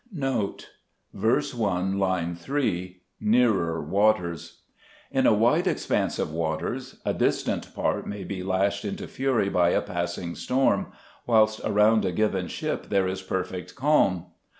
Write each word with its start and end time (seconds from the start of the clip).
[Note.— 0.11 0.69
Verse 1.13 1.53
1, 1.53 1.99
line 1.99 2.33
3. 2.35 3.01
Nearer 3.19 3.83
waters.' 3.83 4.61
In 5.11 5.27
a 5.27 5.33
wide 5.35 5.67
expanse 5.67 6.17
of 6.17 6.31
waters 6.33 6.99
a 7.05 7.13
distant 7.13 7.75
part 7.75 8.07
may 8.07 8.23
be 8.23 8.41
lashed 8.41 8.83
into 8.83 9.07
fury 9.07 9.47
by 9.49 9.69
a 9.69 9.81
passing 9.83 10.33
storm, 10.33 10.87
whilst 11.27 11.61
around 11.63 12.03
a 12.03 12.11
given 12.11 12.47
ship 12.47 12.87
there 12.89 13.07
is 13.07 13.21
perfect 13.21 13.75
calm. 13.75 14.25